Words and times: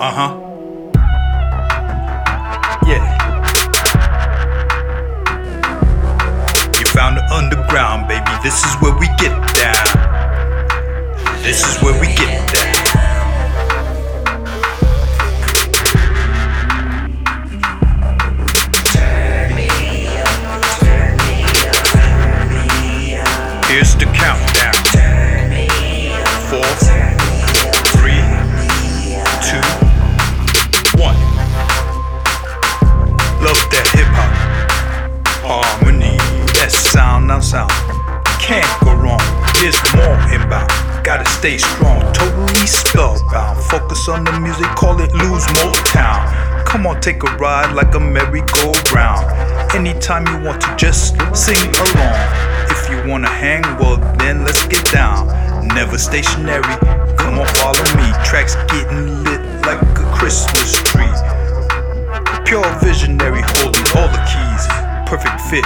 Uh 0.00 0.10
huh. 0.16 0.32
Yeah. 2.88 3.04
You 6.78 6.86
found 6.86 7.18
the 7.18 7.24
underground, 7.30 8.08
baby. 8.08 8.24
This 8.42 8.64
is 8.64 8.72
where 8.80 8.96
Sound, 37.20 37.28
now 37.28 37.40
sound. 37.40 37.70
Can't 38.40 38.66
go 38.82 38.94
wrong. 38.94 39.20
There's 39.60 39.76
more 39.94 40.16
inbound. 40.32 40.70
Gotta 41.04 41.28
stay 41.28 41.58
strong, 41.58 42.00
totally 42.12 42.66
spellbound. 42.66 43.62
Focus 43.64 44.08
on 44.08 44.24
the 44.24 44.40
music, 44.40 44.66
call 44.68 44.98
it 45.00 45.12
Lou's 45.12 45.44
Motown. 45.60 46.64
Come 46.64 46.86
on, 46.86 47.00
take 47.00 47.22
a 47.22 47.36
ride 47.36 47.74
like 47.74 47.94
a 47.94 48.00
merry-go-round. 48.00 49.26
Anytime 49.74 50.26
you 50.28 50.46
want 50.46 50.62
to, 50.62 50.74
just 50.76 51.16
sing 51.34 51.68
along. 51.76 52.16
If 52.70 52.88
you 52.88 53.10
wanna 53.10 53.28
hang, 53.28 53.62
well 53.78 53.96
then 54.16 54.44
let's 54.44 54.66
get 54.66 54.84
down. 54.90 55.28
Never 55.68 55.98
stationary. 55.98 56.76
Come 57.16 57.38
on, 57.38 57.46
follow 57.56 57.84
me. 58.00 58.08
Tracks 58.24 58.54
getting 58.72 59.24
lit 59.24 59.42
like 59.66 59.82
a 59.82 60.12
Christmas 60.16 60.80
tree. 60.84 61.12
Pure 62.46 62.64
visionary, 62.80 63.42
holding 63.60 63.84
all 63.96 64.08
the 64.08 64.22
keys. 64.24 64.64
Perfect 65.06 65.40
fit, 65.50 65.64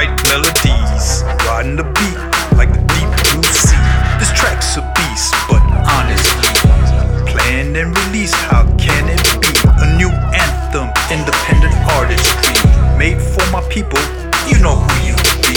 tight 0.00 0.16
melodies. 0.28 1.22
Riding 1.44 1.76
the 1.76 1.84
beat 1.84 2.16
like 2.56 2.72
the 2.72 2.80
deep 2.96 3.10
blue 3.20 3.42
sea. 3.52 3.76
This 4.18 4.32
track's 4.32 4.76
a 4.76 4.82
beast, 4.96 5.34
but 5.48 5.60
honestly, 5.92 6.48
planned 7.28 7.76
and 7.76 7.96
released, 7.96 8.34
how 8.48 8.64
can 8.76 9.04
it 9.08 9.20
be? 9.40 9.52
A 9.84 9.86
new 10.00 10.08
anthem, 10.32 10.88
independent 11.12 11.74
artistry. 11.92 12.56
Made 12.96 13.20
for 13.20 13.44
my 13.52 13.60
people, 13.68 14.00
you 14.48 14.56
know 14.64 14.76
who 14.76 14.94
you 15.08 15.16
be. 15.44 15.54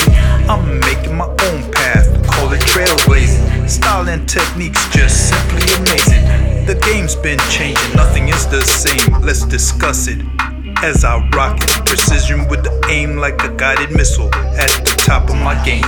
I'm 0.52 0.80
making 0.92 1.16
my 1.16 1.30
own 1.48 1.72
path, 1.72 2.08
call 2.28 2.52
it 2.52 2.62
trailblazing. 2.62 3.70
Style 3.70 4.10
and 4.10 4.28
techniques 4.28 4.84
just 4.90 5.30
simply 5.30 5.64
amazing. 5.80 6.24
The 6.66 6.76
game's 6.84 7.16
been 7.16 7.40
changing, 7.50 7.96
nothing 7.96 8.28
is 8.28 8.48
the 8.48 8.62
same. 8.62 9.22
Let's 9.22 9.46
discuss 9.46 10.08
it 10.08 10.20
as 10.84 11.06
I 11.06 11.18
rock 11.30 11.64
it. 11.64 11.70
Precision 11.88 12.48
with 12.50 12.64
the 12.64 12.74
aim 12.90 13.16
like 13.16 13.42
a 13.44 13.50
guided 13.56 13.96
missile 13.96 14.34
at 14.60 14.70
the 14.84 14.94
top 15.00 15.30
of 15.30 15.36
my 15.40 15.56
game. 15.64 15.88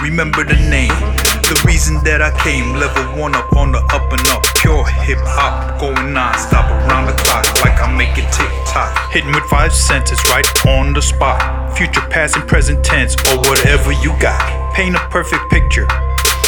Remember 0.00 0.42
the 0.44 0.56
name, 0.72 0.96
the 1.44 1.60
reason 1.66 2.00
that 2.08 2.22
I 2.24 2.32
came. 2.40 2.72
Level 2.80 3.04
one 3.20 3.36
up 3.36 3.52
on 3.52 3.70
the 3.72 3.84
up 3.92 4.08
and 4.10 4.26
up. 4.32 4.42
Pure 4.56 4.86
hip 5.04 5.20
hop 5.20 5.78
going 5.78 6.12
non 6.14 6.32
stop 6.38 6.64
around 6.70 7.06
the 7.06 7.16
clock 7.20 7.44
like 7.60 7.76
I'm 7.80 7.96
making 7.96 8.24
tick 8.32 8.48
tock. 8.64 8.96
Hitting 9.12 9.32
with 9.32 9.44
five 9.44 9.74
sentences 9.74 10.24
right 10.32 10.48
on 10.66 10.94
the 10.94 11.02
spot. 11.02 11.76
Future, 11.76 12.00
past, 12.08 12.36
and 12.36 12.48
present 12.48 12.82
tense, 12.82 13.14
or 13.28 13.38
whatever 13.44 13.92
you 14.00 14.16
got. 14.18 14.40
Paint 14.74 14.96
a 14.96 15.04
perfect 15.12 15.50
picture. 15.50 15.84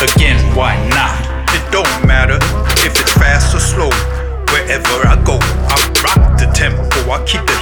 Again, 0.00 0.40
why 0.56 0.80
not? 0.88 1.12
It 1.52 1.62
don't 1.70 2.08
matter 2.08 2.40
if 2.80 2.96
it's 2.96 3.12
fast 3.12 3.54
or 3.54 3.60
slow. 3.60 3.92
Wherever 4.48 5.08
I 5.08 5.16
go, 5.24 5.36
I 5.68 5.76
rock 6.04 6.38
the 6.40 6.48
tempo. 6.52 6.84
I 7.12 7.24
keep 7.24 7.44
the 7.44 7.56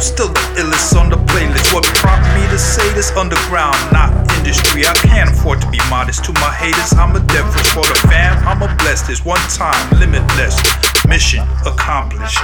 Still 0.00 0.28
the 0.28 0.40
illest 0.56 0.98
on 0.98 1.10
the 1.10 1.16
playlist. 1.16 1.74
What 1.74 1.84
prompt 2.00 2.26
me 2.34 2.42
to 2.48 2.58
say 2.58 2.88
this 2.94 3.12
underground, 3.16 3.76
not 3.92 4.10
industry? 4.38 4.86
I 4.86 4.94
can't 4.94 5.30
afford 5.30 5.60
to 5.60 5.70
be 5.70 5.78
modest 5.88 6.24
to 6.24 6.32
my 6.34 6.50
haters. 6.52 6.92
I'm 6.96 7.14
a 7.14 7.20
devil. 7.28 7.52
for 7.74 7.84
the 7.84 7.98
fam. 8.08 8.36
I'm 8.48 8.62
a 8.62 8.74
blessed. 8.76 9.08
This 9.08 9.24
one 9.24 9.40
time, 9.52 9.78
limitless. 10.00 10.56
Mission 11.06 11.46
accomplished. 11.66 12.40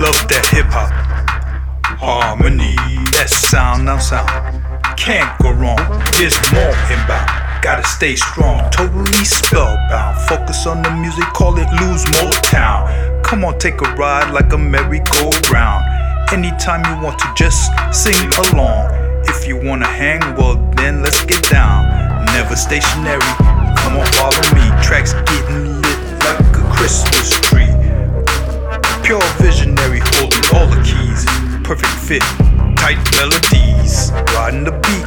Love 0.00 0.18
that 0.28 0.48
hip 0.50 0.66
hop 0.68 0.88
harmony. 1.98 2.76
That 3.12 3.28
sound, 3.28 3.84
now 3.84 3.98
sound. 3.98 4.28
Can't 4.96 5.30
go 5.42 5.52
wrong. 5.52 5.78
There's 6.16 6.38
more 6.52 6.74
inbound. 6.88 7.28
Gotta 7.60 7.82
stay 7.82 8.14
strong, 8.14 8.70
totally 8.70 9.24
spellbound. 9.24 10.20
Focus 10.28 10.66
on 10.66 10.82
the 10.82 10.90
music, 10.92 11.24
call 11.34 11.58
it 11.58 11.68
Lou's 11.80 12.04
Motown. 12.16 13.22
Come 13.24 13.44
on, 13.44 13.58
take 13.58 13.80
a 13.80 13.94
ride 13.94 14.32
like 14.32 14.52
a 14.52 14.58
merry-go-round. 14.58 15.87
Anytime 16.30 16.84
you 16.84 17.02
want 17.02 17.18
to, 17.20 17.32
just 17.34 17.72
sing 17.90 18.28
along. 18.52 18.92
If 19.24 19.48
you 19.48 19.56
wanna 19.56 19.86
hang, 19.86 20.20
well 20.36 20.56
then 20.76 21.02
let's 21.02 21.24
get 21.24 21.42
down. 21.48 21.88
Never 22.26 22.54
stationary. 22.54 23.32
Come 23.80 23.96
on, 23.96 24.06
follow 24.12 24.44
me. 24.52 24.68
Tracks 24.82 25.14
getting 25.24 25.80
lit 25.80 26.00
like 26.20 26.38
a 26.38 26.70
Christmas 26.76 27.32
tree. 27.40 27.72
Pure 29.02 29.24
visionary, 29.40 30.00
holding 30.04 30.44
all 30.52 30.68
the 30.68 30.76
keys. 30.84 31.24
Perfect 31.64 31.96
fit, 32.04 32.22
tight 32.76 33.00
melodies. 33.16 34.12
Riding 34.36 34.64
the 34.64 34.72
beat 34.84 34.97